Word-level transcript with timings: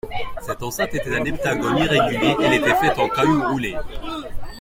Cette 0.41 0.63
enceinte 0.63 0.95
était 0.95 1.15
un 1.15 1.23
heptagone 1.25 1.77
irrégulier, 1.77 2.35
elle 2.43 2.53
était 2.55 2.73
faite 2.73 2.97
en 2.97 3.07
cailloux 3.07 3.47
roulés. 3.51 3.77